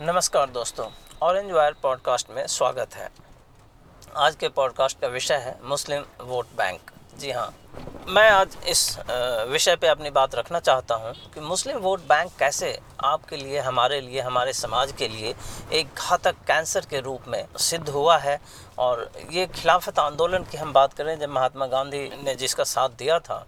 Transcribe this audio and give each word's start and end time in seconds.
नमस्कार 0.00 0.50
दोस्तों 0.50 0.86
orange 1.22 1.50
wire 1.52 1.74
podcast 1.82 2.30
में 2.30 2.46
स्वागत 2.46 2.94
है। 2.94 3.08
आज 4.16 4.36
के 4.36 4.48
पॉडकास्ट 4.48 5.00
का 5.00 5.06
विषय 5.06 5.34
है 5.34 5.58
मुस्लिम 5.64 6.04
वोट 6.20 6.46
बैंक 6.56 6.90
जी 7.18 7.30
हाँ 7.30 7.48
मैं 8.08 8.28
आज 8.30 8.56
इस 8.68 8.98
विषय 9.48 9.76
पे 9.76 9.86
अपनी 9.86 10.10
बात 10.10 10.34
रखना 10.34 10.60
चाहता 10.60 10.94
हूँ 10.94 11.12
कि 11.34 11.40
मुस्लिम 11.40 11.78
वोट 11.78 12.00
बैंक 12.00 12.30
कैसे 12.38 12.78
आपके 13.04 13.36
लिए, 13.36 13.58
हमारे 13.58 14.00
लिए, 14.00 14.20
हमारे 14.20 14.52
समाज 14.52 14.92
के 14.92 15.08
लिए 15.08 15.34
एक 15.72 15.88
घातक 15.98 16.36
कैंसर 16.46 16.86
के 16.90 17.00
रूप 17.00 17.28
में 17.28 17.44
सिद्ध 17.58 17.88
हुआ 17.88 18.18
है। 18.18 18.40
और 18.78 19.10
ये 19.30 19.46
खिलाफत 19.46 19.98
आंदोलन 19.98 20.44
की 20.44 20.56
हम 20.56 20.72
बात 20.72 20.92
करें 20.92 21.18
जब 21.18 21.30
महात्मा 21.30 21.66
गांधी 21.66 22.08
ने 22.24 22.34
जिसका 22.34 22.64
साथ 22.64 22.88
दिया 22.88 23.18
था 23.18 23.46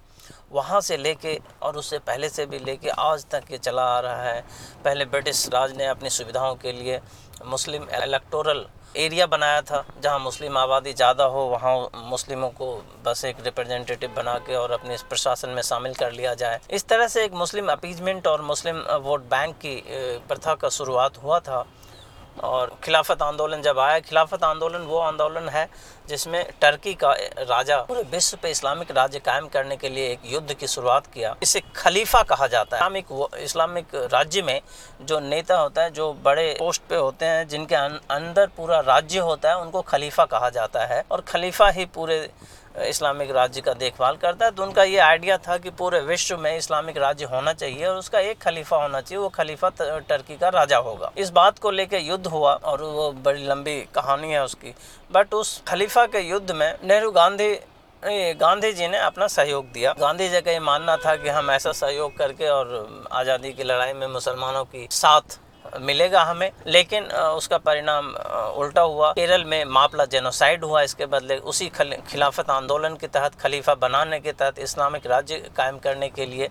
वहाँ 0.53 0.81
से 0.81 0.97
लेके 0.97 1.39
और 1.63 1.77
उससे 1.77 1.99
पहले 2.01 2.29
से 2.29 2.47
भी 2.47 2.59
लेके 2.59 2.89
आज 2.91 3.25
तक 3.31 3.45
ये 3.51 3.59
चला 3.59 3.83
आ 3.87 3.99
रहा 4.01 4.23
है। 4.23 4.41
पहले 4.85 5.05
ब्रिटिश 5.07 5.49
राज 5.53 5.77
ने 5.77 5.87
अपनी 5.87 6.11
सुविधाओं 6.11 6.55
के 6.57 6.73
लिए 6.73 7.01
मुस्लिम 7.47 7.87
इलेक्टोरल 7.95 8.67
एरिया 8.97 9.27
बनाया 9.27 9.61
था, 9.63 9.85
जहाँ 10.03 10.19
मुस्लिम 10.19 10.57
आबादी 10.59 10.93
ज़्यादा 10.93 11.25
हो, 11.25 11.41
वहाँ 11.41 11.91
मुस्लिमों 12.05 12.49
को 12.51 12.67
बस 13.05 13.25
एक 13.25 13.45
रिप्रेजेंटेटिव 13.45 14.11
बना 14.17 14.37
के 14.39 14.55
और 14.55 14.71
अपने 14.71 14.97
प्रशासन 15.09 15.49
में 15.49 15.63
शामिल 15.63 15.95
कर 15.95 16.13
लिया 16.13 16.35
जाए। 16.35 16.61
इस 16.71 16.87
तरह 16.89 17.09
से 17.09 17.25
एक 17.25 17.35
मुस्लिम 17.35 17.69
अपीजमेंट 17.69 18.27
और 18.27 18.43
मुस्लिम 18.43 18.83
वोट 19.03 19.29
बैंक 19.31 19.55
की 19.57 19.83
प्रथा 20.29 20.55
का 20.55 20.69
शुरुआत 20.71 21.23
हुआ 21.23 21.39
था। 21.41 21.65
और 22.43 22.77
खिलाफत 22.85 23.23
आंदोलन 23.23 23.63
जब 23.63 23.79
आया, 23.79 23.99
खिलाफत 23.99 24.45
आंदोलन 24.45 24.79
वो 24.79 24.99
आंदोलन 24.99 25.49
है 25.49 25.69
जिसमें 26.09 26.51
टर्की 26.61 26.95
का 26.95 27.13
राजा 27.39 27.77
पूरे 27.83 28.03
विश्व 28.03 28.39
पे 28.43 28.51
इस्लामिक 28.51 28.91
राज्य 28.91 29.19
कायम 29.19 29.49
करने 29.49 29.77
के 29.77 29.89
लिए 29.89 30.13
एक 30.13 30.21
युद्ध 30.25 30.55
की 30.55 30.67
शुरुआत 30.67 31.07
किया। 31.07 31.37
इसे 31.43 31.61
खलीफा 31.77 32.23
कहा 32.23 32.47
जाता 32.47 32.77
है। 32.77 32.81
इस्लामिक 32.81 33.29
इस्लामिक 33.35 33.87
राज्य 33.95 34.43
में 34.43 34.61
जो 35.01 35.21
नेता 35.21 35.59
होता 35.59 35.83
है, 35.83 35.91
जो 35.91 36.13
बड़े 36.13 36.57
पोस्ट 36.59 36.83
पे 36.83 36.97
होते 36.97 37.27
हैं, 37.27 37.49
जिनके 37.49 37.75
अं- 37.75 38.03
अंदर 38.11 38.47
पूरा 38.47 38.81
राज्य 38.81 39.19
होता 39.19 39.49
है, 39.49 39.59
उनको 39.59 39.83
खलीफा 39.83 40.25
कहा 40.25 40.51
जाता 40.51 40.87
है। 40.87 41.05
और 41.11 41.21
खलीफा 41.21 41.69
ही 41.69 41.85
पूरे 41.85 42.31
इस्लामिक 42.81 43.31
राज्य 43.31 43.61
का 43.61 43.73
देखभाल 43.75 44.17
करता 44.17 44.45
है 44.45 44.51
तो 44.51 44.63
उनका 44.63 44.83
ये 44.85 44.99
आइडिया 45.01 45.37
था 45.39 45.57
कि 45.59 45.71
पूरे 45.73 46.01
विश्व 46.03 46.37
में 46.39 46.57
इस्लामिक 46.57 46.97
राज्य 46.99 47.25
होना 47.27 47.53
चाहिए 47.55 47.87
और 47.87 47.97
उसका 47.97 48.21
एक 48.21 48.39
खलीफा 48.43 48.77
होना 48.77 49.01
चाहिए, 49.01 49.23
वो 49.23 49.29
खलीफा 49.31 49.71
टर्की 49.81 50.37
का 50.37 50.49
राजा 50.51 50.79
होगा। 50.79 51.11
इस 51.19 51.31
बात 51.31 51.59
को 51.59 51.71
लेकर 51.71 52.01
युद्ध 52.01 52.27
हुआ 52.27 52.53
और 52.55 52.83
वो 52.83 53.11
बड़ी 53.15 53.47
लंबी 53.47 53.81
कहानी 53.95 54.33
है 54.33 54.45
उसकी। 54.45 54.75
बट 55.11 55.35
उस 55.35 55.63
खलीफा 55.69 56.07
के 56.07 56.21
युद्ध 56.21 56.51
में 56.53 56.73
नेहरू 56.85 57.11
गांधी 57.13 57.53
गांधी 58.03 58.73
जी 58.73 58.87
ने 58.89 58.99
अपना 58.99 59.27
सहयोग 59.29 59.65
दिया। 59.73 59.93
गांधी 59.99 60.29
जी 60.29 60.41
का 60.41 60.51
ये 60.51 60.61
मानना 60.61 60.97
था 60.97 61.15
कि 61.17 61.29
हम 61.29 61.51
ऐसा 61.51 61.73
सहयोग 61.75 62.17
करके 62.17 62.49
और 62.49 63.07
आज़ादी 63.13 63.53
की 63.53 63.65
लड़ाई 63.65 63.93
में 63.93 64.07
मुसलमानों 64.09 64.65
की 64.65 64.87
साथ 64.93 65.39
मिलेगा 65.81 66.23
हमें 66.25 66.51
लेकिन 66.67 67.05
उसका 67.05 67.59
परिणाम 67.59 68.07
उल्टा 68.59 68.83
हुआ। 68.83 69.13
केरल 69.13 69.45
में 69.45 69.65
मापला 69.67 70.05
जेनोसाइड 70.07 70.65
हुआ 70.65 70.83
इसके 70.83 71.07
बदले 71.07 71.37
उसी 71.39 71.69
खल, 71.69 71.95
खिलाफत 72.09 72.51
आंदोलन 72.51 72.97
के 72.97 73.07
तहत 73.09 73.35
खलीफा 73.41 73.75
बनाने 73.77 74.21
के 74.21 74.33
तहत 74.33 74.59
इस्लामिक 74.59 75.07
राज्य 75.07 75.37
कायम 75.57 75.79
करने 75.79 76.09
के 76.09 76.27
लिए 76.27 76.49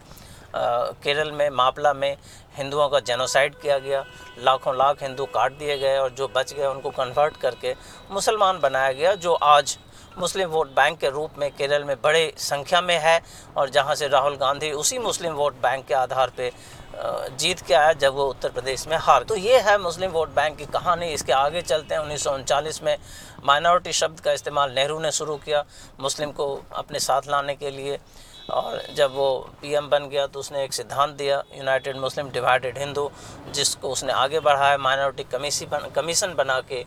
केरल 0.55 1.31
में 1.31 1.49
मापला 1.51 1.93
में 1.93 2.15
हिंदुओं 2.57 2.87
का 2.89 2.99
जेनोसाइड 3.01 3.55
किया 3.55 3.77
गया। 3.79 4.03
लाखों 4.39 4.75
लाख 4.77 5.03
हिंदू 5.03 5.25
काट 5.27 5.57
दिए 5.57 5.77
गए 5.77 5.97
और 5.97 6.09
जो 6.11 6.27
बच 6.27 6.53
गए 6.53 6.65
उनको 6.65 6.89
कन्वर्ट 6.91 7.37
करके 7.37 7.75
मुसलमान 8.11 8.59
बनाया 8.59 8.91
गया 8.91 9.13
जो 9.15 9.33
आज 9.33 9.77
मुस्लिम 10.19 10.49
वोट 10.49 10.67
बैंक 10.75 10.97
के 10.99 11.09
रूप 11.09 11.37
में 11.37 11.49
केरल 11.51 11.83
में 11.83 11.95
बड़े 12.03 12.33
संख्या 12.37 12.81
में 12.81 12.97
है 12.99 13.21
और 13.57 13.69
जहाँ 13.69 13.95
से 13.95 14.07
राहुल 14.07 14.35
गांधी 14.35 14.71
उसी 14.73 14.97
मुस्लिम 14.99 15.33
वोट 15.33 15.61
बैंक 15.61 15.85
के 15.85 15.93
आधार 15.93 16.31
पे 16.37 16.47
अ, 16.47 17.27
जीत 17.39 17.59
के 17.61 17.73
आया 17.73 17.91
जब 17.95 18.13
वो 18.13 18.25
उत्तर 18.27 18.49
प्रदेश 18.49 18.87
में 18.87 18.97
हार 18.97 19.23
तो 19.23 19.35
ये 19.35 19.59
है 19.59 19.77
मुस्लिम 19.77 20.11
वोट 20.11 20.29
बैंक 20.35 20.57
की 20.57 20.65
कहानी। 20.67 21.07
इसके 21.07 21.33
आगे 21.33 21.61
चलते 21.61 21.95
हैं। 21.95 22.01
उन्नीस 22.01 22.81
में 22.83 22.97
माइनॉरिटी 23.45 23.93
शब्द 23.93 24.19
का 24.19 24.31
इस्तेमाल 24.31 24.71
नेहरू 24.71 24.99
ने 24.99 25.11
शुरू 25.11 25.35
किया 25.37 25.63
मुस्लिम 25.99 26.31
को 26.31 26.47
अपने 26.73 26.99
साथ 26.99 27.29
लाने 27.29 27.55
के 27.55 27.69
लिए 27.71 27.99
और 28.49 28.81
जब 28.95 29.13
वो 29.15 29.29
पीएम 29.61 29.87
बन 29.89 30.07
गया 30.09 30.25
तो 30.27 30.39
उसने 30.39 30.63
एक 30.63 30.73
सिद्धांत 30.73 31.15
दिया 31.15 31.43
यूनाइटेड 31.57 31.97
मुस्लिम 31.97 32.29
डिवाइडेड 32.31 32.77
हिंदू 32.77 33.09
जिसको 33.53 33.89
उसने 33.89 34.13
आगे 34.13 34.39
बढ़ाया। 34.39 34.77
माइनॉरिटी 34.79 35.23
कमीसी 35.31 35.65
बन, 35.65 35.89
कमीशन 35.95 36.33
बना 36.33 36.59
के 36.61 36.83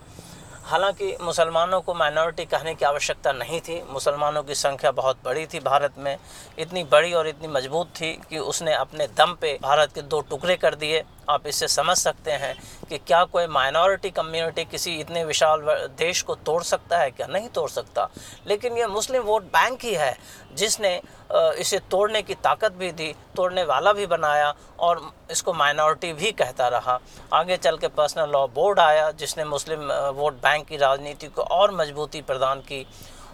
हालाँकि 0.63 1.15
मुसलमानों 1.21 1.79
को 1.81 1.93
माइनॉरिटी 1.93 2.45
कहने 2.45 2.73
की 2.75 2.85
आवश्यकता 2.85 3.31
नहीं 3.31 3.59
थी। 3.61 3.81
मुसलमानों 3.89 4.43
की 4.43 4.55
संख्या 4.55 4.91
बहुत 4.91 5.17
बड़ी 5.25 5.45
थी 5.45 5.59
भारत 5.59 5.93
में। 5.97 6.17
इतनी 6.59 6.83
बड़ी 6.83 7.13
और 7.13 7.27
इतनी 7.27 7.47
मज़बूत 7.47 7.87
थी 7.87 8.11
कि 8.29 8.37
उसने 8.37 8.73
अपने 8.73 9.07
दम 9.07 9.33
पे 9.41 9.57
भारत 9.61 9.93
के 9.93 10.01
दो 10.01 10.21
टुकड़े 10.21 10.55
कर 10.55 10.75
दिए। 10.75 11.03
आप 11.29 11.47
इससे 11.47 11.67
समझ 11.67 11.97
सकते 11.97 12.31
हैं 12.31 12.55
कि 12.89 12.97
क्या 12.97 13.23
कोई 13.23 13.47
माइनॉरिटी 13.47 14.09
कम्युनिटी 14.09 14.65
किसी 14.65 14.95
इतने 14.95 15.23
विशाल 15.25 15.61
देश 15.97 16.21
को 16.21 16.35
तोड़ 16.35 16.61
सकता 16.63 16.97
है 16.97 17.11
क्या? 17.11 17.27
नहीं 17.27 17.49
तोड़ 17.49 17.69
सकता। 17.69 18.09
लेकिन 18.47 18.77
ये 18.77 18.87
मुस्लिम 18.87 19.23
वोट 19.23 19.43
बैंक 19.43 19.83
ही 19.83 19.93
है, 19.93 20.17
जिसने 20.53 21.01
इसे 21.33 21.79
तोड़ने 21.91 22.21
की 22.21 22.33
ताकत 22.35 22.71
भी 22.71 22.91
दी, 22.91 23.13
तोड़ने 23.35 23.63
वाला 23.63 23.93
भी 23.93 24.05
बनाया 24.07 24.53
और 24.79 25.01
इसको 25.31 25.53
माइनॉरिटी 25.53 26.11
भी 26.13 26.31
कहता 26.31 26.67
रहा। 26.67 26.99
आगे 27.33 27.57
चल 27.57 27.77
के 27.77 27.87
पर्सनल 27.89 28.29
लॉ 28.29 28.45
बोर्ड 28.47 28.79
आया, 28.79 29.09
जिसने 29.11 29.45
मुस्लिम 29.45 29.91
वोट 30.15 30.33
बैंक 30.33 30.67
की 30.67 30.77
राजनीति 30.77 31.27
को 31.27 31.41
और 31.41 31.71
मजबूती 31.71 32.21
प्रदान 32.21 32.59
की। 32.61 32.85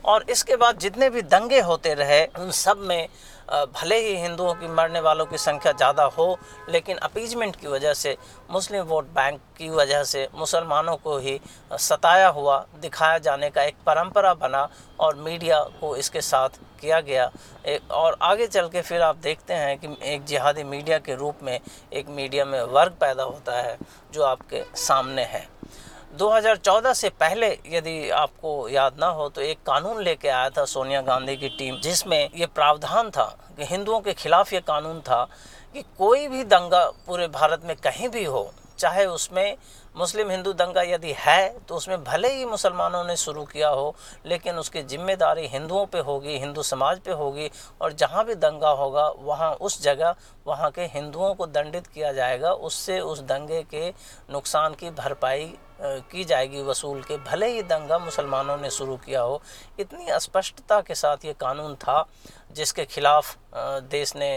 और 0.05 0.25
इसके 0.29 0.55
बाद 0.55 0.79
जितने 0.79 1.09
भी 1.09 1.21
दंगे 1.23 1.59
होते 1.61 1.93
रहे, 1.93 2.25
उन 2.27 2.51
सब 2.53 2.77
में 2.79 3.07
भले 3.49 3.95
ही 3.99 4.15
हिंदुओं 4.15 4.53
की 4.53 4.67
मरने 4.69 4.99
वालों 5.01 5.25
की 5.25 5.37
संख्या 5.37 5.71
ज़्यादा 5.71 6.03
हो, 6.17 6.37
लेकिन 6.69 6.97
अपीजमेंट 6.99 7.55
की 7.55 7.67
वजह 7.67 7.93
से, 7.93 8.15
मुस्लिम 8.51 8.83
वोट 8.85 9.05
बैंक 9.05 9.39
की 9.57 9.69
वजह 9.69 10.03
से 10.03 10.27
मुसलमानों 10.35 10.95
को 10.97 11.17
ही 11.17 11.39
सताया 11.73 12.27
हुआ, 12.29 12.57
दिखाया 12.81 13.17
जाने 13.19 13.49
का 13.49 13.63
एक 13.63 13.75
परंपरा 13.85 14.33
बना 14.35 14.67
और 14.99 15.15
मीडिया 15.17 15.59
को 15.81 15.95
इसके 15.95 16.21
साथ 16.21 16.59
किया 16.81 16.99
गया। 17.01 17.29
और 17.91 18.17
आगे 18.21 18.47
चल 18.47 18.67
के 18.67 18.81
फिर 18.81 19.01
आप 19.01 19.15
देखते 19.17 19.53
हैं 19.53 19.77
कि 19.79 19.95
एक 20.13 20.25
जिहादी 20.25 20.63
मीडिया 20.65 20.99
के 20.99 21.15
रूप 21.15 21.43
में 21.43 21.59
एक 21.93 22.09
मीडिया 22.09 22.45
में 22.45 22.61
वर्ग 22.61 22.97
पैदा 23.01 23.23
होता 23.23 23.61
है, 23.61 23.77
जो 24.13 24.23
आपके 24.23 24.63
सामने 24.77 25.23
है। 25.23 25.47
2014 26.11 26.93
से 26.93 27.09
पहले 27.11 27.47
यदि 27.67 28.09
आपको 28.09 28.67
याद 28.69 28.95
ना 28.99 29.07
हो 29.07 29.27
तो 29.29 29.41
एक 29.41 29.57
कानून 29.65 30.01
लेके 30.03 30.27
आया 30.29 30.49
था 30.49 30.63
सोनिया 30.65 31.01
गांधी 31.01 31.35
की 31.37 31.49
टीम, 31.49 31.75
जिसमें 31.77 32.29
ये 32.35 32.45
प्रावधान 32.47 33.09
था 33.09 33.25
कि 33.57 33.65
हिंदुओं 33.65 33.99
के 34.01 34.13
खिलाफ 34.13 34.53
ये 34.53 34.59
कानून 34.61 34.99
था 35.01 35.23
कि 35.73 35.83
कोई 35.97 36.27
भी 36.27 36.43
दंगा 36.45 36.83
पूरे 37.07 37.27
भारत 37.29 37.65
में 37.65 37.75
कहीं 37.77 38.09
भी 38.09 38.23
हो, 38.25 38.51
चाहे 38.79 39.05
उसमें 39.07 39.55
मुस्लिम 39.97 40.29
हिंदू 40.29 40.53
दंगा 40.53 40.81
यदि 40.83 41.13
है 41.17 41.49
तो 41.67 41.75
उसमें 41.75 42.03
भले 42.03 42.33
ही 42.33 42.45
मुसलमानों 42.45 43.03
ने 43.03 43.15
शुरू 43.17 43.43
किया 43.45 43.69
हो, 43.69 43.95
लेकिन 44.25 44.55
उसकी 44.55 44.83
ज़िम्मेदारी 44.83 45.47
हिंदुओं 45.47 45.85
पे 45.85 45.99
होगी, 46.01 46.37
हिंदू 46.37 46.63
समाज 46.63 46.99
पे 46.99 47.11
होगी, 47.13 47.49
और 47.81 47.93
जहाँ 47.93 48.25
भी 48.25 48.35
दंगा 48.37 48.69
होगा, 48.71 49.07
वहाँ 49.19 49.51
उस 49.53 49.81
जगह, 49.83 50.15
वहाँ 50.47 50.71
के 50.71 50.85
हिंदुओं 50.89 51.33
को 51.33 51.47
दंडित 51.47 51.87
किया 51.87 52.13
जाएगा, 52.13 52.51
उससे 52.51 52.99
उस 53.01 53.21
दंगे 53.23 53.63
के 53.63 53.89
नुकसान 54.31 54.73
की 54.73 54.89
भरपाई 54.91 55.53
की 55.81 56.23
जाएगी 56.25 56.61
वसूल 56.63 57.01
के, 57.01 57.17
भले 57.19 57.47
ही 57.47 57.61
दंगा 57.63 57.97
मुसलमानों 57.99 58.57
ने 58.57 58.69
शुरू 58.69 58.95
किया 58.97 59.21
हो। 59.21 59.41
इतनी 59.79 60.19
स्पष्टता 60.19 60.79
के 60.81 60.95
साथ 60.95 61.25
ये 61.25 61.33
कानून 61.39 61.75
था, 61.75 62.05
जिसके 62.51 62.85
खिलाफ 62.85 63.35
देश 63.91 64.15
ने 64.15 64.31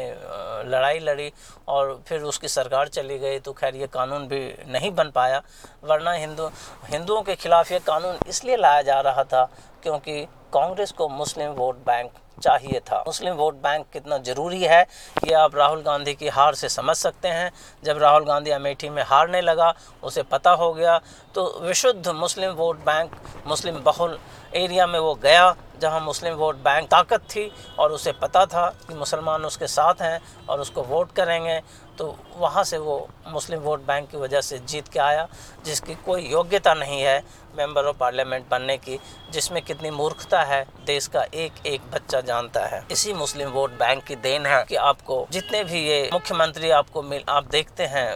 लड़ाई 0.66 0.98
लड़ी 1.00 1.30
और 1.68 2.00
फिर 2.08 2.22
उसकी 2.24 2.48
सरकार 2.48 2.88
चली 2.90 3.18
गई 3.18 3.38
तो 3.38 3.52
खैर 3.52 3.76
ये 3.76 3.86
कानून 3.88 4.26
भी 4.28 4.40
नहीं 4.68 4.90
बन 4.92 5.10
पाया। 5.10 5.42
वरना 5.84 6.12
हिंदू, 6.12 6.50
हिंदुओं 6.86 7.22
के 7.22 7.34
खिलाफ 7.36 7.72
ये 7.72 7.78
कानून 7.82 8.18
इसलिए 8.28 8.56
लाया 8.56 8.82
जा 8.82 9.00
रहा 9.00 9.24
था, 9.24 9.44
क्योंकि 9.82 10.24
कांग्रेस 10.52 10.92
को 10.92 11.08
मुस्लिम 11.10 11.50
वोट 11.52 11.76
बैंक 11.86 12.10
चाहिए 12.36 12.80
था। 12.82 13.02
मुस्लिम 13.06 13.34
वोट 13.34 13.54
बैंक 13.62 13.86
कितना 13.92 14.18
ज़रूरी 14.20 14.62
है, 14.62 14.80
ये 15.24 15.34
आप 15.34 15.56
राहुल 15.56 15.82
गांधी 15.82 16.14
की 16.14 16.28
हार 16.28 16.54
से 16.54 16.68
समझ 16.70 16.96
सकते 16.96 17.28
हैं। 17.28 17.50
जब 17.84 17.98
राहुल 17.98 18.24
गांधी 18.24 18.50
अमेठी 18.50 18.88
में 18.90 19.02
हारने 19.02 19.40
लगा, 19.40 19.74
उसे 20.02 20.22
पता 20.24 20.50
हो 20.52 20.72
गया 20.72 21.00
तो 21.34 21.44
विशुद्ध 21.60 22.08
मुस्लिम 22.08 22.50
वोट 22.52 22.78
बैंक, 22.78 23.10
मुस्लिम 23.46 23.82
बहुल 23.82 24.18
एरिया 24.54 24.86
में 24.86 24.98
वो 24.98 25.14
गया, 25.14 25.54
जहाँ 25.80 26.00
मुस्लिम 26.00 26.34
वोट 26.34 26.56
बैंक 26.56 26.88
ताकत 26.88 27.20
थी 27.26 27.50
और 27.78 27.92
उसे 27.92 28.12
पता 28.14 28.44
था 28.46 28.68
कि 28.88 28.94
मुसलमान 28.94 29.44
उसके 29.44 29.66
साथ 29.66 30.02
हैं 30.02 30.20
और 30.48 30.60
उसको 30.60 30.82
वोट 30.82 31.12
करेंगे। 31.12 31.60
तो 31.98 32.14
वहाँ 32.36 32.62
से 32.64 32.78
वो 32.78 32.96
मुस्लिम 33.28 33.60
वोट 33.60 33.80
बैंक 33.86 34.08
की 34.10 34.16
वजह 34.16 34.40
से 34.40 34.58
जीत 34.60 34.88
के 34.88 34.98
आया, 34.98 35.26
जिसकी 35.64 35.94
कोई 36.06 36.22
योग्यता 36.22 36.74
नहीं 36.74 37.00
है 37.02 37.22
मेंबर 37.56 37.84
ऑफ़ 37.84 37.96
पार्लियामेंट 37.96 38.48
बनने 38.50 38.76
की, 38.78 38.98
जिसमें 39.32 39.60
कितनी 39.62 39.90
मूर्खता 39.90 40.42
है, 40.42 40.64
देश 40.86 41.06
का 41.06 41.22
एक 41.24 41.66
एक 41.66 41.90
बच्चा 41.92 42.20
जानता 42.22 42.64
है। 42.66 42.82
इसी 42.90 43.12
मुस्लिम 43.12 43.50
वोट 43.50 43.70
बैंक 43.78 44.02
की 44.04 44.16
देन 44.18 44.46
है 44.46 44.64
कि 44.64 44.76
आपको 44.76 45.26
जितने 45.32 45.62
भी 45.64 45.86
ये 45.86 46.08
मुख्यमंत्री 46.12 46.70
आपको 46.72 47.02
मिल, 47.02 47.24
आप 47.28 47.44
देखते 47.46 47.86
हैं 47.86 48.08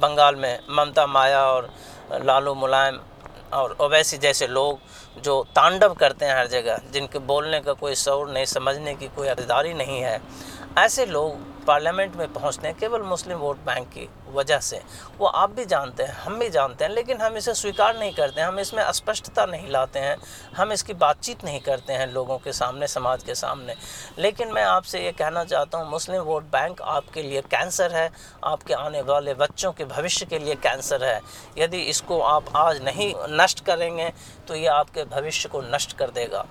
बंगाल 0.00 0.36
में 0.36 0.58
ममता 0.70 1.06
माया 1.06 1.44
और 1.46 1.72
लालू 2.22 2.54
मुलायम 2.54 3.00
और 3.52 3.76
ओवैसी 3.80 4.16
जैसे 4.18 4.46
लोग 4.46 4.78
जो 5.22 5.42
तांडव 5.56 5.92
करते 5.94 6.24
हैं 6.24 6.36
हर 6.36 6.46
जगह, 6.48 6.80
जिनके 6.92 7.18
बोलने 7.20 7.60
का 7.60 7.72
कोई 7.72 7.94
शौर 7.94 8.30
नहीं, 8.30 8.44
समझने 8.46 8.94
की 8.94 9.08
कोई 9.16 9.28
अदारी 9.28 9.74
नहीं 9.74 10.00
है 10.00 10.20
ऐसे 10.78 11.04
लोग 11.06 11.36
पार्लियामेंट 11.66 12.14
में 12.16 12.32
पहुँचते 12.32 12.68
हैं 12.68 12.76
केवल 12.78 13.02
मुस्लिम 13.02 13.38
वोट 13.38 13.56
बैंक 13.66 13.86
की 13.88 14.08
वजह 14.28 14.58
से। 14.58 14.80
वो 15.18 15.26
आप 15.26 15.50
भी 15.50 15.64
जानते 15.64 16.02
हैं, 16.02 16.12
हम 16.14 16.38
भी 16.38 16.48
जानते 16.50 16.84
हैं, 16.84 16.90
लेकिन 16.92 17.20
हम 17.20 17.36
इसे 17.36 17.54
स्वीकार 17.54 17.98
नहीं 17.98 18.12
करते 18.14 18.40
हैं 18.40 18.48
हम 18.48 18.58
इसमें 18.58 18.82
अस्पष्टता 18.82 19.44
नहीं 19.46 19.70
लाते 19.70 19.98
हैं, 19.98 20.16
हम 20.56 20.72
इसकी 20.72 20.94
बातचीत 20.94 21.44
नहीं 21.44 21.60
करते 21.60 21.92
हैं 21.92 22.06
लोगों 22.12 22.38
के 22.38 22.52
सामने, 22.52 22.86
समाज 22.88 23.22
के 23.22 23.34
सामने। 23.34 23.74
लेकिन 24.18 24.52
मैं 24.52 24.64
आपसे 24.64 25.04
ये 25.04 25.12
कहना 25.12 25.44
चाहता 25.44 25.78
हूँ, 25.78 25.90
मुस्लिम 25.90 26.22
वोट 26.22 26.50
बैंक 26.52 26.82
आपके 26.82 27.22
लिए 27.22 27.40
कैंसर 27.42 27.92
है, 27.92 28.10
आपके 28.44 28.74
आने 28.74 29.02
वाले 29.02 29.34
बच्चों 29.36 29.72
के 29.72 29.84
भविष्य 29.86 30.26
के 30.26 30.38
लिए 30.38 30.54
कैंसर 30.56 31.04
है। 31.04 31.20
यदि 31.58 31.82
इसको 31.84 32.20
आप 32.22 32.56
आज 32.56 32.82
नहीं 32.84 33.12
नष्ट 33.32 33.64
करेंगे 33.66 34.12
तो 34.48 34.54
ये 34.54 34.66
आपके 34.68 35.04
भविष्य 35.06 35.48
को 35.48 35.62
नष्ट 35.64 35.96
कर 35.98 36.10
देगा। 36.12 36.44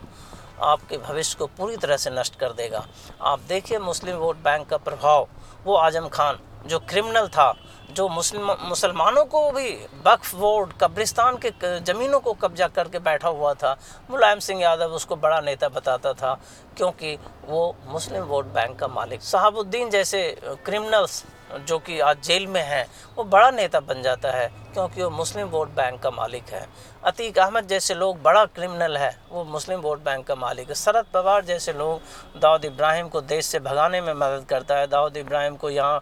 आपके 0.63 0.97
भविष्य 0.99 1.37
को 1.39 1.47
पूरी 1.57 1.77
तरह 1.77 1.97
से 1.97 2.09
नष्ट 2.11 2.39
कर 2.39 2.53
देगा। 2.53 2.85
आप 3.21 3.39
देखिए 3.39 3.79
मुस्लिम 3.79 4.15
वोट 4.17 4.37
बैंक 4.43 4.67
का 4.69 4.77
प्रभाव। 4.79 5.27
वो 5.65 5.75
आज़म 5.77 6.07
खान, 6.07 6.39
जो 6.65 6.79
क्रिमिनल 6.79 7.27
था, 7.27 7.53
जो 7.91 8.07
मुस्लिम, 8.09 8.51
मुसलमानों 8.61 9.23
को 9.25 9.39
भी 9.51 9.71
वक्फ 10.05 10.33
बोर्ड 10.35 10.71
कब्रिस्तान 10.73 11.37
के, 11.37 11.51
ज़मीनों 11.81 12.19
को 12.19 12.33
कब्जा 12.33 12.67
करके 12.67 12.99
बैठा 12.99 13.29
हुआ 13.29 13.53
था। 13.53 13.75
मुलायम 14.09 14.39
सिंह 14.39 14.61
यादव 14.61 14.93
उसको 14.93 15.15
बड़ा 15.15 15.39
नेता 15.41 15.69
बताता 15.69 16.13
था, 16.13 16.33
क्योंकि 16.77 17.17
वो 17.47 17.75
मुस्लिम 17.87 18.23
वोट 18.23 18.45
बैंक 18.45 18.77
का 18.79 18.87
मालिक। 18.89 19.21
शहाबुद्दीन 19.21 19.89
जैसे 19.89 20.25
क्रिमिनल्स 20.65 21.23
जो 21.57 21.77
कि 21.79 21.99
आज 21.99 22.21
जेल 22.23 22.45
में 22.47 22.61
है 22.61 22.85
वो 23.17 23.23
बड़ा 23.25 23.49
नेता 23.51 23.79
बन 23.79 24.01
जाता 24.01 24.31
है 24.31 24.47
क्योंकि 24.73 25.01
वो 25.03 25.09
मुस्लिम 25.09 25.47
वोट 25.47 25.69
बैंक 25.69 26.01
का 26.01 26.09
मालिक 26.11 26.49
है। 26.49 26.65
अतीक 27.03 27.37
अहमद 27.39 27.67
जैसे 27.67 27.93
लोग 27.93 28.21
बड़ा 28.21 28.43
क्रिमिनल 28.47 28.97
है 28.97 29.15
वो 29.31 29.43
मुस्लिम 29.45 29.79
वोट 29.79 30.03
बैंक 30.03 30.25
का 30.27 30.35
मालिक 30.35 30.69
है। 30.69 30.75
शरद 30.75 31.05
पवार 31.13 31.45
जैसे 31.45 31.73
लोग 31.73 32.39
दाऊद 32.41 32.65
इब्राहिम 32.65 33.07
को 33.07 33.21
देश 33.23 33.45
से 33.45 33.59
भगाने 33.59 34.01
में 34.01 34.13
मदद 34.13 34.45
करता 34.49 34.77
है 34.77 34.87
दाऊद 34.87 35.17
इब्राहिम 35.17 35.55
को 35.55 35.69
यहाँ 35.69 36.01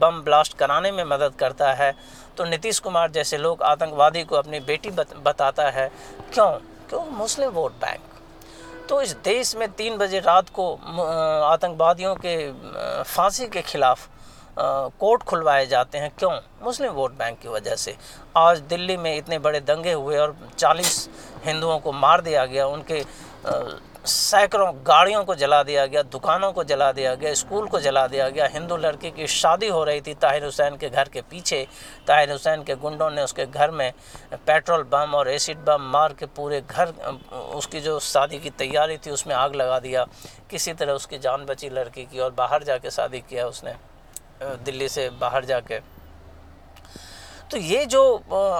बम 0.00 0.22
ब्लास्ट 0.22 0.56
कराने 0.58 0.92
में 0.92 1.04
मदद 1.06 1.34
करता 1.34 1.72
है। 1.72 1.94
तो 2.36 2.44
नीतीश 2.44 2.78
कुमार 2.78 3.10
जैसे 3.10 3.38
लोग 3.38 3.62
आतंकवादी 3.62 4.24
को 4.24 4.36
अपनी 4.36 4.60
बेटी 4.60 4.90
बत, 4.90 5.16
बताता 5.16 5.68
है। 5.70 5.90
क्यों? 6.34 6.50
क्यों? 6.88 7.04
Muslim 7.06 7.50
vote 7.50 7.72
bank. 7.74 8.00
तो 8.88 9.00
इस 9.02 9.12
देश 9.24 9.54
में 9.56 9.70
तीन 9.72 9.96
बजे 9.98 10.20
रात 10.20 10.48
को 10.48 10.72
आतंकवादियों 11.44 12.14
के 12.24 12.34
फांसी 13.02 13.46
के 13.46 13.62
खिलाफ 13.62 14.08
कोर्ट 14.56 15.22
खुलवाए 15.22 15.66
जाते 15.66 15.98
हैं। 15.98 16.10
क्यों? 16.18 16.30
मुस्लिम 16.62 16.92
वोट 16.92 17.12
बैंक 17.12 17.38
की 17.38 17.48
वजह 17.48 17.74
से। 17.74 17.96
आज 18.36 18.58
दिल्ली 18.60 18.96
में 18.96 19.16
इतने 19.16 19.38
बड़े 19.38 19.60
दंगे 19.60 19.92
हुए 19.92 20.18
और 20.18 20.36
40 20.58 21.08
हिंदुओं 21.44 21.78
को 21.78 21.92
मार 21.92 22.20
दिया 22.20 22.44
गया, 22.46 22.66
उनके 22.66 23.04
सैकड़ों 24.06 24.72
गाड़ियों 24.86 25.22
को 25.24 25.34
जला 25.34 25.62
दिया 25.62 25.84
गया, 25.86 26.02
दुकानों 26.02 26.52
को 26.52 26.64
जला 26.64 26.90
दिया 26.92 27.14
गया, 27.14 27.32
स्कूल 27.34 27.66
को 27.66 27.78
जला 27.80 28.06
दिया 28.06 28.28
गया। 28.28 28.46
हिंदू 28.46 28.76
लड़की 28.76 29.10
की 29.10 29.26
शादी 29.26 29.68
हो 29.68 29.82
रही 29.84 30.00
थी 30.00 30.14
ताहिर 30.14 30.44
हुसैन 30.44 30.76
के 30.76 30.88
घर 30.88 31.08
के 31.08 31.20
पीछे। 31.20 31.66
ताहिर 32.06 32.32
हुसैन 32.32 32.62
के 32.62 32.74
गुंडों 32.74 33.10
ने 33.10 33.22
उसके 33.22 33.46
घर 33.46 33.70
में 33.70 33.92
पेट्रोल 34.46 34.82
बम 34.82 35.14
और 35.14 35.30
एसिड 35.30 35.58
बम 35.58 35.82
मार 35.82 36.12
के 36.12 36.26
पूरे 36.26 36.60
घर 36.60 36.92
उसकी 37.54 37.80
जो 37.80 37.98
शादी 38.00 38.38
की 38.38 38.50
तैयारी 38.50 38.96
थी, 38.96 39.10
उसमें 39.10 39.34
आग 39.34 39.54
लगा 39.54 39.78
दिया। 39.78 40.06
किसी 40.50 40.72
तरह 40.72 40.92
उसकी 40.92 41.18
जान 41.18 41.44
बची 41.46 41.70
लड़की 41.70 42.04
की 42.04 42.20
और 42.20 42.30
बाहर 42.32 42.62
जाके 42.62 42.90
शादी 42.90 43.20
किया 43.20 43.46
उसने। 43.46 43.74
दिल्ली 44.64 44.88
से 44.88 45.08
बाहर 45.20 45.44
जाके। 45.44 45.78
तो 47.50 47.56
ये 47.58 47.84
जो 47.86 48.02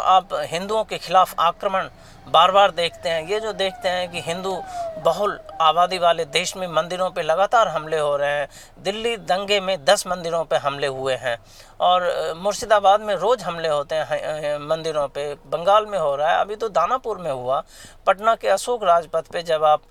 आप 0.06 0.29
हिंदुओं 0.44 0.84
के 0.84 0.99
खिलाफ 0.99 1.34
आक्रमण 1.40 1.88
बार 2.26 2.50
बार 2.50 2.70
देखते 2.70 3.08
हैं, 3.08 3.29
ये 3.29 3.40
जो 3.40 3.52
देखते 3.55 3.88
हैं 3.88 4.11
कि 4.11 4.20
हिंदू 4.20 4.55
बहुल 4.99 5.39
आबादी 5.61 5.99
वाले 5.99 6.25
देश 6.25 6.56
में 6.56 6.67
मंदिरों 6.69 7.11
पे 7.11 7.23
लगातार 7.23 7.69
हमले 7.69 7.99
हो 7.99 8.17
रहे 8.17 8.31
हैं। 8.31 8.49
दिल्ली 8.79 9.17
दंगे 9.17 9.61
में 9.61 9.85
दस 9.85 10.06
मंदिरों 10.06 10.44
पे 10.44 10.56
हमले 10.56 10.87
हुए 10.87 11.15
हैं। 11.15 11.37
और 11.81 12.35
मुर्शिदाबाद 12.37 13.00
में 13.00 13.15
रोज़ 13.15 13.43
हमले 13.43 13.69
होते 13.69 13.94
हैं 13.94 14.59
मंदिरों 14.69 15.06
पे। 15.09 15.35
बंगाल 15.35 15.87
में 15.87 15.99
हो 15.99 16.15
रहा 16.17 16.31
है। 16.31 16.41
अभी 16.41 16.56
तो 16.56 16.69
दानापुर 16.69 17.19
में 17.19 17.31
हुआ। 17.31 17.62
पटना 18.06 18.35
के 18.35 18.49
अशोक 18.49 18.85
राजपथ 18.85 19.33
पे 19.33 19.43
जब 19.43 19.65
आप 19.65 19.83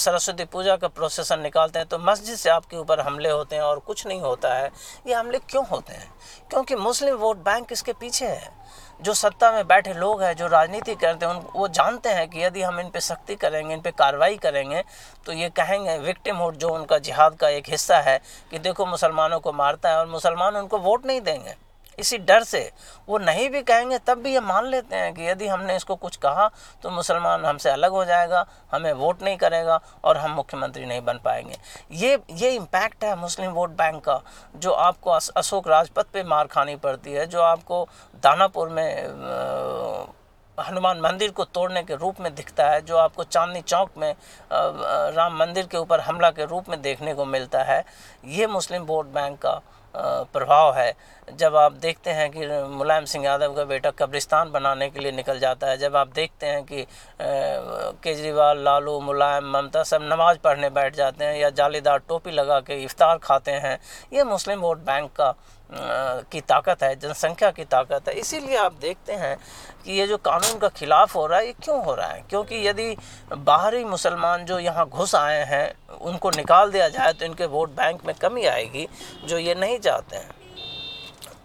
सरस्वती 0.00 0.44
पूजा 0.44 0.76
का 0.76 0.88
प्रोसेसन 0.88 1.40
निकालते 1.40 1.78
हैं 1.78 1.88
तो 1.88 1.98
मस्जिद 1.98 2.36
से 2.36 2.50
आपके 2.50 2.76
ऊपर 2.76 3.00
हमले 3.00 3.30
होते 3.30 3.56
हैं 3.56 3.62
और 3.62 3.78
कुछ 3.78 4.06
नहीं 4.06 4.20
होता 4.20 4.54
है। 4.54 4.70
ये 5.06 5.14
हमले 5.14 5.38
क्यों 5.40 5.66
होते 5.66 5.92
हैं? 5.92 6.12
क्योंकि 6.50 6.76
मुस्लिम 6.76 7.14
वोट 7.14 7.36
बैंक 7.36 7.72
इसके 7.72 7.92
पीछे 7.92 8.26
है। 8.26 8.56
जो 9.00 9.14
सत्ता 9.14 9.50
में 9.52 9.66
बैठे 9.66 9.92
लोग 9.94 10.22
हैं, 10.22 10.34
जो 10.36 10.46
राजनीति 10.46 10.94
करते 10.94 11.26
हैं, 11.26 11.32
उन, 11.34 11.44
वो 11.56 11.68
जानते 11.68 12.08
हैं 12.08 12.28
कि 12.28 12.42
यदि 12.44 12.62
हम 12.62 12.80
इन 12.80 12.88
पर 12.90 13.00
सख्ती 13.00 13.34
करेंगे, 13.36 13.74
इन 13.74 13.80
पर 13.80 13.90
कार्रवाई 13.90 14.36
करेंगे 14.36 14.82
तो 15.26 15.32
ये 15.32 15.48
कहेंगे 15.50 15.96
विक्टिम 15.98 16.36
हुड 16.36 16.56
जो 16.56 16.68
उनका 16.68 16.98
जिहाद 16.98 17.34
का 17.34 17.48
एक 17.48 17.68
हिस्सा 17.68 17.98
है 18.00 18.18
कि 18.50 18.58
देखो 18.58 18.86
मुसलमानों 18.86 19.40
को 19.40 19.52
मारता 19.52 19.88
है 19.88 19.98
और 19.98 20.06
मुसलमान 20.06 20.56
उनको 20.56 20.78
वोट 20.78 21.06
नहीं 21.06 21.20
देंगे। 21.20 21.54
इसी 21.98 22.18
डर 22.20 22.42
से। 22.44 22.60
वो 23.08 23.18
नहीं 23.18 23.48
भी 23.50 23.62
कहेंगे, 23.62 23.98
तब 23.98 24.18
भी 24.18 24.32
ये 24.32 24.40
मान 24.42 24.66
लेते 24.66 24.96
हैं 24.96 25.12
कि 25.14 25.22
यदि 25.22 25.46
हमने 25.48 25.76
इसको 25.76 25.96
कुछ 25.96 26.16
कहा 26.18 26.50
तो 26.82 26.90
मुसलमान 26.90 27.44
हमसे 27.44 27.70
अलग 27.70 27.92
हो 27.92 28.04
जाएगा, 28.04 28.44
हमें 28.72 28.92
वोट 28.94 29.22
नहीं 29.22 29.36
करेगा 29.36 29.80
और 30.04 30.16
हम 30.16 30.30
मुख्यमंत्री 30.32 30.86
नहीं 30.86 31.00
बन 31.04 31.18
पाएँगे। 31.24 31.56
ये 31.92 32.18
ये 32.32 32.50
इम्पैक्ट 32.50 33.04
है 33.04 33.14
मुस्लिम 33.16 33.50
वोट 33.52 33.70
बैंक 33.72 34.02
का, 34.04 34.20
जो 34.56 34.72
आपको 34.72 35.10
अशोक 35.10 35.68
राजपथ 35.68 36.12
पे 36.12 36.22
मार 36.24 36.46
खानी 36.48 36.76
पड़ती 36.78 37.12
है, 37.12 37.26
जो 37.26 37.42
आपको 37.42 37.86
दानापुर 38.22 38.68
में 38.68 40.16
हनुमान 40.58 41.00
मंदिर 41.00 41.30
को 41.30 41.44
तोड़ने 41.46 41.82
के 41.82 41.94
रूप 41.96 42.20
में 42.20 42.34
दिखता 42.34 42.68
है, 42.70 42.80
जो 42.80 42.96
आपको 42.96 43.24
चांदनी 43.24 43.60
चौक 43.62 43.90
में 43.98 44.14
राम 44.52 45.36
मंदिर 45.38 45.66
के 45.66 45.78
ऊपर 45.78 46.00
हमला 46.00 46.30
के 46.30 46.44
रूप 46.44 46.68
में 46.68 46.80
देखने 46.82 47.14
को 47.14 47.24
मिलता 47.26 47.62
है। 47.62 47.84
ये 48.26 48.46
मुस्लिम 48.46 48.82
वोट 48.82 49.06
बैंक 49.08 49.38
का 49.38 49.60
प्रभाव 49.94 50.74
है। 50.74 50.92
जब 51.28 51.56
आप 51.56 51.72
देखते 51.74 52.10
हैं 52.10 52.30
कि 52.30 52.46
मुलायम 52.68 53.04
सिंह 53.04 53.24
यादव 53.24 53.54
का 53.54 53.64
बेटा 53.64 53.90
कब्रिस्तान 53.98 54.50
बनाने 54.52 54.88
के 54.90 55.00
लिए 55.00 55.12
निकल 55.12 55.38
जाता 55.38 55.66
है, 55.66 55.78
जब 55.78 55.96
आप 55.96 56.12
देखते 56.14 56.46
हैं 56.46 56.62
कि 56.64 56.86
केजरीवाल, 57.20 58.62
लालू, 58.64 58.98
मुलायम, 59.00 59.50
ममता 59.52 59.82
सब 59.82 60.02
नमाज़ 60.02 60.38
पढ़ने 60.38 60.70
बैठ 60.70 60.96
जाते 60.96 61.24
हैं 61.24 61.36
या 61.36 61.50
जालीदार 61.52 61.98
टोपी 62.08 62.30
लगा 62.30 62.60
के 62.60 62.82
इफ्तार 62.84 63.18
खाते 63.18 63.50
हैं, 63.52 63.78
ये 64.12 64.24
मुस्लिम 64.24 64.60
वोट 64.60 64.78
बैंक 64.80 65.10
का 65.12 65.34
की 65.70 66.40
ताकत 66.40 66.82
है, 66.82 66.94
जनसंख्या 66.96 67.50
की 67.50 67.64
ताकत 67.66 68.08
है। 68.08 68.14
इसीलिए 68.14 68.56
आप 68.56 68.72
देखते 68.80 69.12
हैं 69.14 69.36
कि 69.84 69.92
ये 69.92 70.06
जो 70.06 70.16
कानून 70.18 70.58
का 70.58 70.68
खिलाफ 70.70 71.14
हो 71.16 71.26
रहा 71.26 71.38
है, 71.38 71.46
ये 71.46 71.52
क्यों 71.54 71.82
हो 71.84 71.94
रहा 71.94 72.08
है? 72.08 72.24
क्योंकि 72.30 72.66
यदि 72.68 72.96
बाहरी 73.34 73.84
मुसलमान 73.84 74.44
जो 74.44 74.58
यहाँ 74.58 74.88
घुस 74.88 75.14
आए 75.14 75.44
हैं, 75.44 75.98
उनको 76.00 76.30
निकाल 76.30 76.70
दिया 76.70 76.88
जाए 76.88 77.12
तो 77.12 77.24
इनके 77.24 77.46
वोट 77.46 77.70
बैंक 77.70 78.04
में 78.06 78.14
कमी 78.14 78.44
आएगी, 78.46 78.88
जो 79.24 79.38
ये 79.38 79.54
नहीं 79.54 79.78
चाहते 79.78 80.16
हैं। 80.16 80.36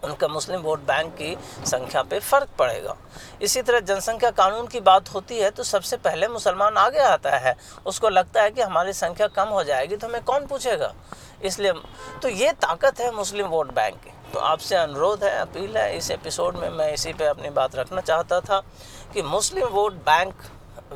उनका 0.04 0.28
मुस्लिम 0.28 0.60
वोट 0.60 0.80
बैंक 0.80 1.12
की 1.14 1.36
संख्या 1.66 2.02
पे 2.02 2.18
फ़र्क 2.20 2.48
पड़ेगा। 2.58 2.96
इसी 3.42 3.62
तरह 3.62 3.80
जनसंख्या 3.80 4.30
कानून 4.30 4.66
की 4.66 4.80
बात 4.80 5.08
होती 5.08 5.38
है 5.38 5.50
तो 5.50 5.62
सबसे 5.62 5.96
पहले 5.98 6.28
मुसलमान 6.28 6.76
आगे 6.76 6.98
आता 7.00 7.36
है। 7.38 7.54
उसको 7.86 8.08
लगता 8.08 8.42
है 8.42 8.50
कि 8.50 8.62
हमारी 8.62 8.92
संख्या 8.92 9.26
कम 9.28 9.48
हो 9.48 9.62
जाएगी 9.64 9.96
तो 9.96 10.06
हमें 10.06 10.22
कौन 10.22 10.46
पूछेगा? 10.46 10.92
इसलिए 11.44 11.72
तो 12.22 12.28
ये 12.28 12.52
ताकत 12.52 13.00
है 13.00 13.10
मुस्लिम 13.14 13.46
वोट 13.46 13.72
बैंक 13.74 13.94
की। 13.94 14.10
तो 14.32 14.38
आपसे 14.40 14.76
अनुरोध 14.76 15.24
है, 15.24 15.30
अपील 15.38 15.76
है, 15.76 15.96
इस 15.96 16.10
एपिसोड 16.10 16.56
में 16.56 16.68
मैं 16.70 16.92
इसी 16.92 17.12
पे 17.12 17.24
अपनी 17.24 17.50
बात 17.50 17.74
रखना 17.76 18.00
चाहता 18.00 18.40
था 18.40 18.60
कि 19.14 19.22
मुस्लिम 19.22 19.66
वोट 19.68 19.92
बैंक 20.06 20.42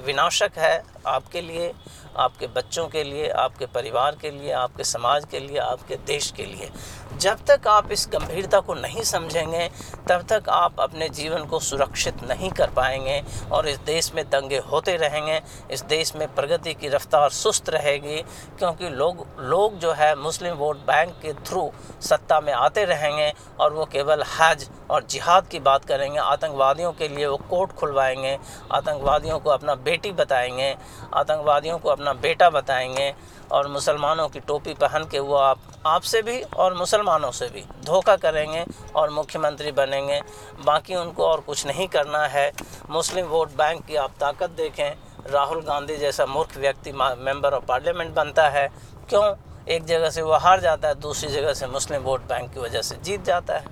विनाशक 0.06 0.58
है 0.58 0.82
आपके 1.06 1.40
लिए 1.40 1.72
आपके 2.18 2.46
बच्चों 2.46 2.86
के 2.88 3.02
लिए, 3.04 3.28
आपके 3.28 3.66
परिवार 3.66 4.16
के 4.16 4.30
लिए, 4.30 4.52
आपके 4.52 4.84
समाज 4.84 5.24
के 5.24 5.40
लिए, 5.40 5.58
आपके 5.58 5.96
देश 6.06 6.30
के 6.30 6.44
लिए। 6.44 6.70
जब 7.18 7.44
तक 7.46 7.66
आप 7.68 7.92
इस 7.92 8.08
गंभीरता 8.12 8.60
को 8.60 8.74
नहीं 8.74 9.02
समझेंगे, 9.02 9.68
तब 10.08 10.26
तक 10.28 10.48
आप 10.48 10.80
अपने 10.80 11.08
जीवन 11.08 11.44
को 11.44 11.58
सुरक्षित 11.60 12.22
नहीं 12.22 12.50
कर 12.50 12.70
पाएँगे 12.70 13.22
और 13.52 13.68
इस 13.68 13.78
देश 13.78 14.12
में 14.14 14.24
दंगे 14.30 14.58
होते 14.70 14.96
रहेंगे, 14.96 15.40
इस 15.70 15.82
देश 15.84 16.14
में 16.16 16.26
प्रगति 16.34 16.74
की 16.74 16.88
रफ्तार 16.88 17.30
सुस्त 17.30 17.70
रहेगी, 17.70 18.22
क्योंकि 18.58 18.88
लोग 18.88 19.26
लोग 19.40 19.78
जो 19.78 19.92
है 19.92 20.14
मुस्लिम 20.16 20.54
वोट 20.54 20.76
बैंक 20.86 21.12
के 21.22 21.32
थ्रू 21.44 21.70
सत्ता 22.00 22.40
में 22.40 22.52
आते 22.52 22.84
रहेंगे 22.84 23.32
और 23.60 23.72
वो 23.72 23.84
केवल 23.84 24.22
हज 24.38 24.68
और 24.90 25.04
जिहाद 25.04 25.46
की 25.48 25.58
बात 25.60 25.84
करेंगे। 25.84 26.18
आतंकवादियों 26.18 26.92
के 26.92 27.08
लिए 27.08 27.26
वो 27.26 27.36
कोर्ट 27.50 27.72
खुलवाएँगे, 27.72 28.38
आतंकवादियों 28.72 29.38
को 29.38 29.50
अपना 29.50 29.74
बेटी 29.74 30.12
बताएँगे, 30.12 30.74
आतंकवादियों 31.14 31.78
को 31.78 31.88
अपना 32.08 32.20
बेटा 32.20 32.50
बताएँगे 32.50 33.14
और 33.52 33.66
मुसलमानों 33.68 34.28
की 34.28 34.40
टोपी 34.40 34.74
पहन 34.74 35.04
के 35.04 35.18
वो 35.18 35.34
आप, 35.34 35.58
आपसे 35.86 36.22
भी 36.22 36.42
और 36.42 36.74
मुसलमानों 36.74 37.30
से 37.30 37.48
भी 37.48 37.64
धोखा 37.84 38.16
करेंगे 38.16 38.64
और 38.96 39.10
मुख्यमंत्री 39.10 39.72
बनेंगे। 39.72 40.20
बाकी 40.64 40.94
उनको 40.94 41.26
और 41.26 41.40
कुछ 41.40 41.66
नहीं 41.66 41.88
करना 41.88 42.26
है। 42.26 42.52
मुस्लिम 42.90 43.26
वोट 43.26 43.48
बैंक 43.48 43.84
की 43.84 43.96
आप 43.96 44.12
ताकत 44.20 44.50
देखें। 44.50 44.90
राहुल 45.30 45.62
गांधी 45.62 45.96
जैसा 45.96 46.26
मूर्ख 46.26 46.56
व्यक्ति 46.56 46.92
मेंबर 46.92 47.54
ऑफ़ 47.54 47.64
पार्लियामेंट 47.64 48.14
बनता 48.14 48.48
है। 48.48 48.68
क्यों? 49.08 49.34
एक 49.68 49.84
जगह 49.84 50.10
से 50.10 50.22
वो 50.22 50.32
हार 50.32 50.60
जाता 50.60 50.88
है, 50.88 50.94
दूसरी 50.94 51.28
जगह 51.28 51.52
से 51.54 51.66
मुस्लिम 51.66 52.02
वोट 52.02 52.20
बैंक 52.20 52.54
की 52.54 52.60
वजह 52.60 52.82
से 52.82 52.96
जीत 52.96 53.24
जाता 53.24 53.54
है। 53.54 53.64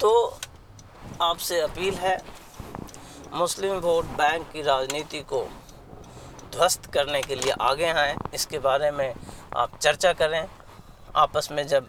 तो 0.00 0.38
आपसे 1.22 1.60
अपील 1.60 1.94
है, 1.94 2.22
मुस्लिम 3.32 3.76
वोट 3.76 4.04
बैंक 4.04 4.50
की 4.52 4.62
राजनीति 4.62 5.20
को 5.20 5.48
ध्वस्त 6.52 6.86
करने 6.86 7.22
के 7.22 7.34
लिए 7.34 7.52
आगे 7.60 7.90
आएँ 7.90 8.16
इसके 8.34 8.58
बारे 8.58 8.90
में 8.90 9.14
आप 9.56 9.78
चर्चा 9.78 10.12
करें। 10.12 10.46
आपस 11.16 11.48
में 11.52 11.66
जब 11.66 11.88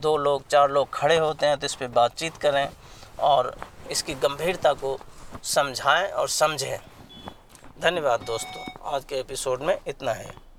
दो 0.00 0.16
लोग, 0.16 0.46
चार 0.48 0.70
लोग 0.70 0.90
खड़े 0.94 1.16
होते 1.16 1.46
हैं 1.46 1.58
तो 1.58 1.66
इस 1.66 1.74
पर 1.74 1.88
बातचीत 1.88 2.36
करें 2.36 2.68
और 3.20 3.54
इसकी 3.90 4.14
गंभीरता 4.14 4.72
को 4.72 4.98
समझाएँ 5.44 6.10
और 6.10 6.28
समझें। 6.28 6.78
धन्यवाद 7.82 8.20
दोस्तों। 8.20 8.92
आज 8.94 9.04
के 9.04 9.16
एपिसोड 9.16 9.62
में 9.62 9.78
इतना 9.86 10.12
है। 10.12 10.49